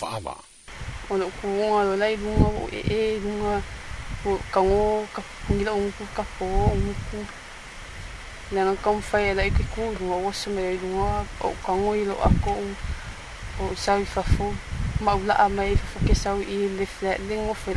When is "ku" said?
1.38-1.46, 5.96-6.04, 7.08-7.18, 9.72-9.82